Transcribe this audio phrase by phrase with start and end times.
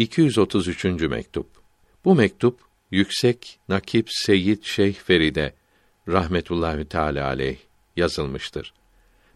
[0.00, 0.84] 233.
[0.84, 1.46] mektup.
[2.04, 2.60] Bu mektup
[2.90, 5.54] yüksek nakip Seyyid Şeyh Feride
[6.08, 7.56] rahmetullahi teala aleyh
[7.96, 8.74] yazılmıştır.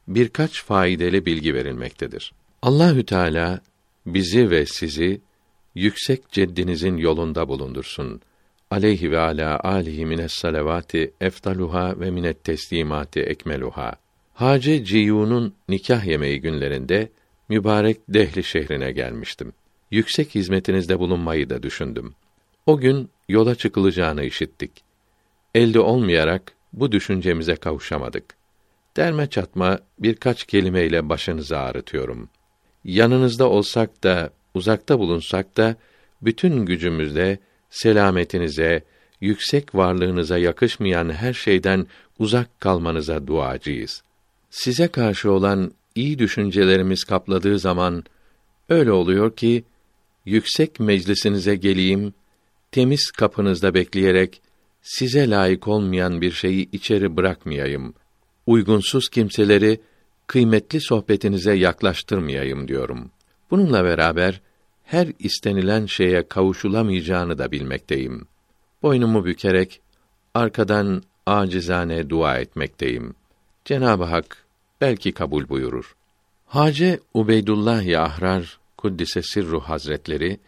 [0.08, 2.32] Birkaç faydalı bilgi verilmektedir.
[2.62, 3.60] Allahü Teala
[4.06, 5.20] bizi ve sizi
[5.74, 8.20] yüksek ceddinizin yolunda bulundursun.
[8.70, 13.92] Aleyhi ve ala alihi mines salavati eftaluha ve minet teslimati ekmeluha.
[14.34, 17.08] Hace Ciyun'un nikah yemeği günlerinde
[17.48, 19.52] mübarek Dehli şehrine gelmiştim.
[19.90, 22.14] Yüksek hizmetinizde bulunmayı da düşündüm.
[22.66, 24.70] O gün yola çıkılacağını işittik.
[25.54, 28.24] Elde olmayarak bu düşüncemize kavuşamadık.
[28.96, 32.28] Derme çatma birkaç kelimeyle başınızı ağrıtıyorum.
[32.84, 35.76] Yanınızda olsak da, uzakta bulunsak da,
[36.22, 37.38] bütün gücümüzle
[37.70, 38.84] selametinize,
[39.20, 41.86] yüksek varlığınıza yakışmayan her şeyden
[42.18, 44.02] uzak kalmanıza duacıyız.
[44.50, 48.04] Size karşı olan iyi düşüncelerimiz kapladığı zaman
[48.68, 49.64] öyle oluyor ki
[50.24, 52.14] yüksek meclisinize geleyim,
[52.72, 54.42] temiz kapınızda bekleyerek
[54.82, 57.94] size layık olmayan bir şeyi içeri bırakmayayım.
[58.46, 59.80] Uygunsuz kimseleri
[60.26, 63.10] kıymetli sohbetinize yaklaştırmayayım diyorum.
[63.50, 64.40] Bununla beraber
[64.84, 68.26] her istenilen şeye kavuşulamayacağını da bilmekteyim.
[68.82, 69.80] Boynumu bükerek
[70.34, 73.14] arkadan acizane dua etmekteyim.
[73.64, 74.46] Cenab-ı Hak
[74.80, 75.96] belki kabul buyurur.
[76.46, 80.40] Hace Ubeydullah Ahrar Kuddise Sirru Hazretleri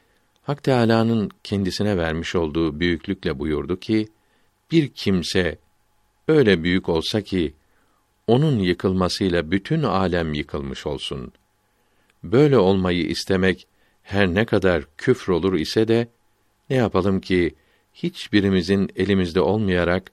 [0.42, 4.08] Hak Teâlâ'nın kendisine vermiş olduğu büyüklükle buyurdu ki,
[4.70, 5.58] bir kimse
[6.28, 7.54] öyle büyük olsa ki,
[8.26, 11.32] onun yıkılmasıyla bütün alem yıkılmış olsun.
[12.24, 13.66] Böyle olmayı istemek,
[14.02, 16.08] her ne kadar küfr olur ise de,
[16.70, 17.54] ne yapalım ki,
[17.94, 20.12] hiçbirimizin elimizde olmayarak,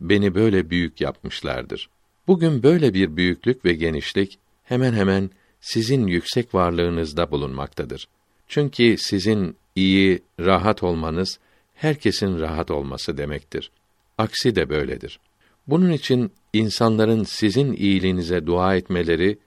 [0.00, 1.90] beni böyle büyük yapmışlardır.
[2.26, 5.30] Bugün böyle bir büyüklük ve genişlik, hemen hemen
[5.64, 8.08] sizin yüksek varlığınızda bulunmaktadır.
[8.48, 11.38] Çünkü sizin iyi, rahat olmanız
[11.74, 13.70] herkesin rahat olması demektir.
[14.18, 15.20] Aksi de böyledir.
[15.66, 19.38] Bunun için insanların sizin iyiliğinize dua etmeleri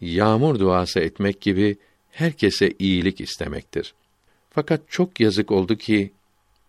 [0.00, 1.76] yağmur duası etmek gibi
[2.10, 3.94] herkese iyilik istemektir.
[4.50, 6.12] Fakat çok yazık oldu ki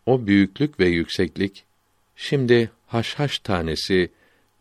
[0.06, 1.64] o büyüklük ve yükseklik
[2.16, 4.10] şimdi haşhaş tanesi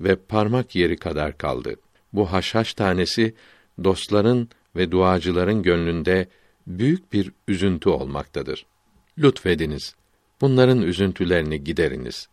[0.00, 1.76] ve parmak yeri kadar kaldı.
[2.12, 3.34] Bu haşhaş tanesi
[3.84, 6.28] dostların ve duacıların gönlünde
[6.66, 8.66] büyük bir üzüntü olmaktadır.
[9.18, 9.94] Lütfediniz.
[10.40, 12.28] Bunların üzüntülerini gideriniz.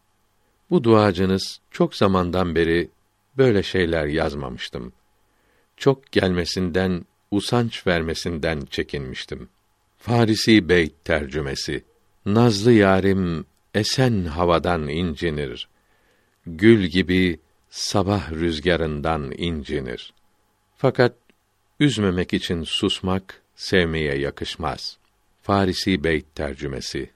[0.69, 2.89] Bu duacınız çok zamandan beri
[3.37, 4.93] böyle şeyler yazmamıştım.
[5.77, 9.49] Çok gelmesinden, usanç vermesinden çekinmiştim.
[9.97, 11.83] Farisi Beyt tercümesi.
[12.25, 15.67] Nazlı yarim esen havadan incinir.
[16.45, 20.13] Gül gibi sabah rüzgarından incinir.
[20.77, 21.13] Fakat
[21.79, 24.97] üzmemek için susmak sevmeye yakışmaz.
[25.41, 27.09] Farisi Beyt tercümesi.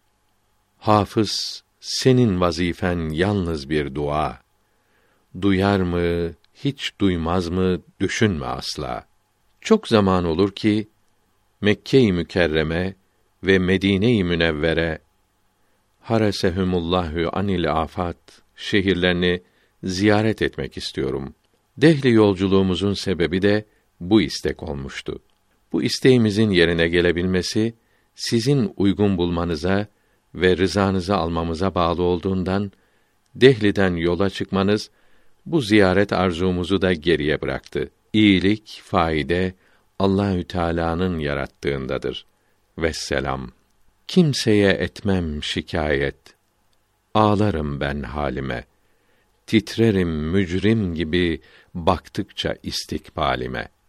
[0.78, 4.42] Hafız senin vazifen yalnız bir dua.
[5.42, 9.06] Duyar mı, hiç duymaz mı düşünme asla.
[9.62, 10.88] Çok zaman olur ki
[11.62, 12.96] Mekke-i Mükerreme
[13.44, 15.00] ve Medine-i Münevvere
[16.02, 18.18] haresehumullahu anil afat
[18.56, 19.42] şehirlerini
[19.84, 21.34] ziyaret etmek istiyorum.
[21.78, 23.66] Dehli yolculuğumuzun sebebi de
[24.02, 25.20] bu istek olmuştu.
[25.72, 27.74] Bu isteğimizin yerine gelebilmesi
[28.16, 29.88] sizin uygun bulmanıza
[30.36, 32.72] ve rızanızı almamıza bağlı olduğundan
[33.36, 34.90] Dehli'den yola çıkmanız
[35.46, 37.90] bu ziyaret arzumuzu da geriye bıraktı.
[38.14, 39.54] İyilik, faide
[40.00, 42.26] Allahü Teala'nın yarattığındadır.
[42.78, 43.52] Vesselam.
[44.08, 46.18] Kimseye etmem şikayet.
[47.14, 48.66] Ağlarım ben halime.
[49.48, 51.42] Titrerim mücrim gibi
[51.74, 53.81] baktıkça istikbalime.''